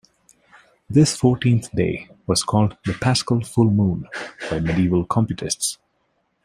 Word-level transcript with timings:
This 0.89 1.15
fourteenth 1.15 1.71
day 1.75 2.09
was 2.25 2.41
called 2.41 2.75
the 2.85 2.93
"paschal 2.95 3.41
full 3.43 3.69
moon" 3.69 4.07
by 4.49 4.59
medieval 4.59 5.05
computists. 5.05 5.77